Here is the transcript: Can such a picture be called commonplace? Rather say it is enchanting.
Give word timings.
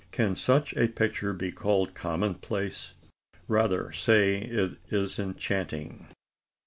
Can 0.11 0.33
such 0.35 0.75
a 0.75 0.87
picture 0.87 1.31
be 1.31 1.51
called 1.51 1.93
commonplace? 1.93 2.95
Rather 3.47 3.91
say 3.91 4.37
it 4.37 4.79
is 4.89 5.19
enchanting. 5.19 6.07